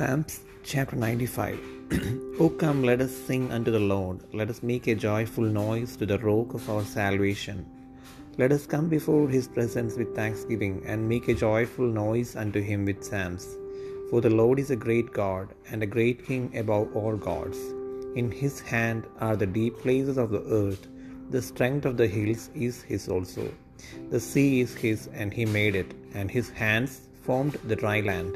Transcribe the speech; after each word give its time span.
Psalms 0.00 0.40
chapter 0.64 0.96
95 0.96 1.58
O 2.40 2.48
come, 2.48 2.82
let 2.82 3.02
us 3.02 3.14
sing 3.14 3.52
unto 3.52 3.70
the 3.70 3.78
Lord. 3.78 4.20
Let 4.32 4.48
us 4.48 4.62
make 4.62 4.86
a 4.86 4.94
joyful 4.94 5.44
noise 5.44 5.94
to 5.96 6.06
the 6.06 6.18
rock 6.20 6.54
of 6.54 6.70
our 6.70 6.84
salvation. 6.84 7.66
Let 8.38 8.50
us 8.50 8.64
come 8.64 8.88
before 8.88 9.28
his 9.28 9.46
presence 9.46 9.98
with 9.98 10.16
thanksgiving, 10.16 10.82
and 10.86 11.06
make 11.06 11.28
a 11.28 11.34
joyful 11.34 11.84
noise 11.84 12.34
unto 12.34 12.62
him 12.62 12.86
with 12.86 13.04
psalms. 13.04 13.46
For 14.08 14.22
the 14.22 14.34
Lord 14.40 14.58
is 14.58 14.70
a 14.70 14.82
great 14.86 15.12
God, 15.12 15.48
and 15.70 15.82
a 15.82 15.92
great 15.96 16.26
King 16.26 16.50
above 16.56 16.96
all 16.96 17.16
gods. 17.18 17.58
In 18.16 18.32
his 18.42 18.58
hand 18.58 19.06
are 19.20 19.36
the 19.36 19.52
deep 19.60 19.76
places 19.80 20.16
of 20.16 20.30
the 20.30 20.44
earth. 20.64 20.86
The 21.28 21.42
strength 21.42 21.84
of 21.84 21.98
the 21.98 22.08
hills 22.08 22.48
is 22.54 22.80
his 22.80 23.06
also. 23.06 23.52
The 24.08 24.26
sea 24.32 24.62
is 24.62 24.74
his, 24.74 25.08
and 25.08 25.30
he 25.30 25.44
made 25.44 25.76
it, 25.76 25.92
and 26.14 26.30
his 26.30 26.48
hands 26.48 27.02
formed 27.26 27.58
the 27.72 27.76
dry 27.76 28.00
land. 28.00 28.34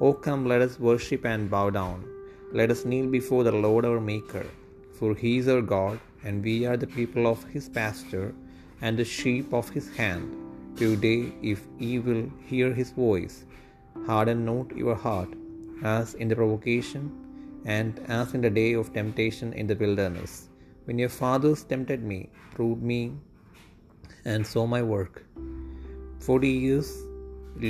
O 0.00 0.12
come, 0.12 0.46
let 0.46 0.62
us 0.62 0.78
worship 0.78 1.24
and 1.24 1.50
bow 1.50 1.70
down. 1.70 2.04
Let 2.52 2.70
us 2.70 2.84
kneel 2.84 3.08
before 3.08 3.42
the 3.44 3.52
Lord 3.52 3.84
our 3.84 4.00
Maker. 4.00 4.46
For 4.98 5.14
he 5.14 5.38
is 5.38 5.48
our 5.48 5.60
God, 5.60 5.98
and 6.24 6.42
we 6.42 6.66
are 6.66 6.76
the 6.76 6.86
people 6.86 7.26
of 7.26 7.42
his 7.54 7.68
pasture, 7.68 8.32
and 8.80 8.96
the 8.96 9.04
sheep 9.04 9.52
of 9.52 9.68
his 9.68 9.88
hand. 9.96 10.30
Today, 10.76 11.32
if 11.42 11.60
ye 11.78 11.98
will 11.98 12.30
hear 12.46 12.72
his 12.72 12.92
voice, 12.92 13.44
harden 14.06 14.44
not 14.44 14.76
your 14.76 14.94
heart, 14.94 15.30
as 15.82 16.14
in 16.14 16.28
the 16.28 16.36
provocation, 16.36 17.10
and 17.64 18.00
as 18.06 18.34
in 18.34 18.40
the 18.40 18.50
day 18.50 18.74
of 18.74 18.92
temptation 18.92 19.52
in 19.52 19.66
the 19.66 19.74
wilderness, 19.74 20.48
when 20.84 20.98
your 20.98 21.08
fathers 21.08 21.64
tempted 21.64 22.04
me, 22.04 22.30
proved 22.54 22.82
me, 22.82 23.02
and 24.24 24.46
saw 24.46 24.64
my 24.64 24.82
work. 24.94 25.24
Forty 26.20 26.50
years 26.50 26.88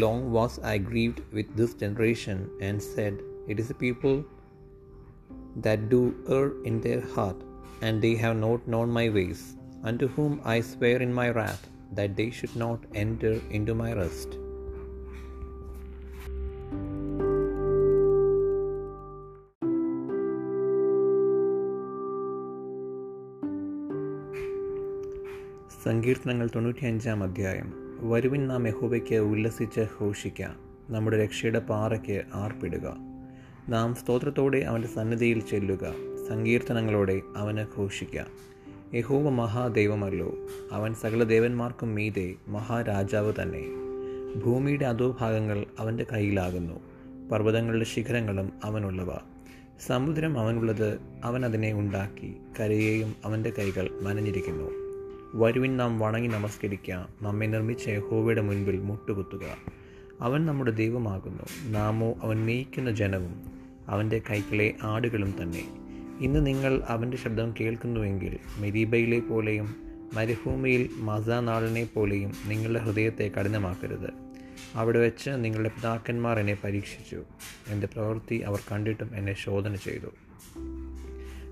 long 0.03 0.31
was 0.31 0.59
I 0.59 0.77
grieved 0.77 1.21
with 1.31 1.55
this 1.55 1.73
generation, 1.73 2.49
and 2.61 2.81
said, 2.81 3.15
It 3.47 3.59
is 3.59 3.69
a 3.69 3.73
people 3.73 4.23
that 5.65 5.89
do 5.89 6.15
err 6.29 6.47
in 6.63 6.81
their 6.81 7.01
heart, 7.15 7.39
and 7.81 8.01
they 8.01 8.15
have 8.15 8.37
not 8.37 8.67
known 8.67 8.89
my 8.89 9.09
ways, 9.09 9.55
unto 9.83 10.07
whom 10.07 10.41
I 10.43 10.61
swear 10.61 11.01
in 11.01 11.13
my 11.13 11.29
wrath 11.29 11.69
that 11.91 12.15
they 12.15 12.29
should 12.31 12.55
not 12.55 12.79
enter 12.95 13.35
into 13.49 13.75
my 13.83 13.93
rest. 13.93 14.31
സങ്കീർത്തനങ്ങൾ 25.85 26.47
തൊണ്ണൂറ്റിയഞ്ചാം 26.55 27.21
അധ്യായം 27.25 27.69
വരുവിൻ 28.00 28.48
നാം 28.48 28.68
യഹോബയ്ക്ക് 28.68 29.14
ഉല്ലസിച്ച് 29.14 29.80
ഘോഷിക്കുക 30.00 30.54
നമ്മുടെ 30.90 31.24
രക്ഷയുടെ 31.24 31.58
പാറയ്ക്ക് 31.58 32.22
ആർപ്പിടുക. 32.34 32.96
നാം 33.68 33.94
സ്തോത്രത്തോടെ 33.94 34.58
അവന്റെ 34.58 34.88
സന്നിധിയിൽ 34.88 35.40
ചെല്ലുക. 35.40 35.94
സങ്കീർത്തനങ്ങളോടെ 36.28 37.20
അവനെ 37.36 37.66
ഘോഷിക്കുക 37.78 38.26
യഹോവ 38.94 39.28
മഹാദൈവമല്ലോ. 39.28 40.34
അവൻ 40.72 40.94
സകല 40.94 41.22
ദേവന്മാർക്കും 41.22 41.94
മീതെ 41.94 42.34
മഹാരാജാവ് 42.48 43.32
തന്നെ. 43.42 43.64
ഭൂമിയുടെ 44.38 44.84
അധോഭാഗങ്ങൾ 44.84 45.66
അവന്റെ 45.78 46.06
കയ്യിലാകുന്നു. 46.12 46.80
പർവതങ്ങളുടെ 47.32 47.84
ശിഖരങ്ങളും 47.84 48.52
അവനുള്ളവ. 48.64 49.10
സമുദ്രം 49.86 50.38
അവനുള്ളത് 50.38 50.98
അവൻ 51.24 51.44
അതിനെ 51.44 51.72
ഉണ്ടാക്കി. 51.72 52.36
കരയെയും 52.60 53.14
അവന്റെ 53.24 53.50
കൈകൾ 53.50 53.88
മനഞ്ഞിരിക്കുന്നു 54.02 54.77
വരുവിൻ 55.34 55.76
നാം 55.76 55.98
വണങ്ങി 55.98 56.28
നമസ്കരിക്കുക 56.28 57.08
നമ്മെ 57.22 57.46
നിർമ്മിച്ച 57.46 57.88
യഹോവയുടെ 57.88 58.40
മുൻപിൽ 58.40 58.78
മുട്ടുകുത്തുക. 58.78 59.56
അവൻ 60.20 60.46
നമ്മുടെ 60.46 60.70
ദൈവമാകുന്നു. 60.70 61.42
നാമോ 61.70 62.14
അവൻ 62.22 62.46
മേയിക്കുന്ന 62.46 62.90
ജനവും 62.90 63.42
അവന്റെ 63.88 64.22
കൈക്കിലെ 64.30 64.74
ആടുകളും 64.82 65.34
തന്നെ. 65.42 65.68
ഇന്ന് 66.20 66.46
നിങ്ങൾ 66.46 66.82
അവന്റെ 66.88 67.16
ശബ്ദം 67.16 67.54
കേൾക്കുന്നുവെങ്കിൽ 67.60 68.38
മെരീബയിലെ 68.58 69.20
പോലെയും 69.20 69.76
മരുഭൂമിയിൽ 70.14 70.90
മസാനാളിനെ 70.96 71.88
പോലെയും 71.94 72.32
നിങ്ങളുടെ 72.46 72.78
ഹൃദയത്തെ 72.78 73.28
കഠിനമാക്കരുത്. 73.28 74.10
അവിടെ 74.74 74.98
വെച്ച് 74.98 75.30
നിങ്ങളുടെ 75.30 75.68
പിതാക്കന്മാർ 75.68 76.38
എന്നെ 76.38 76.58
പരീക്ഷിച്ചു. 76.64 77.22
എന്റെ 77.68 77.86
പ്രവൃത്തി 77.86 78.34
അവർ 78.34 78.58
കണ്ടിട്ടും 78.72 79.10
എന്നെ 79.14 79.34
ശോധന 79.34 79.74
ചെയ്തു. 79.74 80.08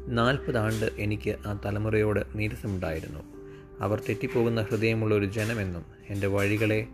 നാൽപ്പത് 0.08 0.58
ആണ്ട് 0.58 0.90
എനിക്ക് 0.98 1.30
ആ 1.30 1.60
തലമുറയോട് 1.64 2.20
നീരസമുണ്ടായിരുന്നു. 2.34 3.35
അവർ 3.80 4.02
തെറ്റിപ്പോകുന്ന 4.08 4.62
ഹൃദയമുള്ള 4.62 5.14
ഒരു 5.14 5.24
ജനമെന്നും 5.24 5.84
എന്റെ 6.10 6.26
വഴികളെ 6.26 6.86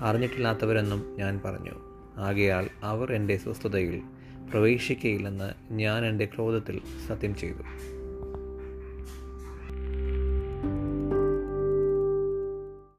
അറിഞ്ഞിട്ടില്ലാത്തവരെന്നും 0.00 1.16
ഞാൻ 1.18 1.40
പറഞ്ഞു. 1.44 1.72
ആകയാൽ 2.16 2.68
അവർ 2.82 3.12
എന്റെ 3.12 3.36
സ്വസ്ഥതയിൽ 3.36 4.02
പ്രവേശിക്കയില്ലെന്ന് 4.50 5.72
ഞാൻ 5.72 6.06
എന്റെ 6.06 6.24
ക്രോധത്തിൽ 6.24 6.80
സത്യം 7.08 7.36
ചെയ്തു. 7.36 7.62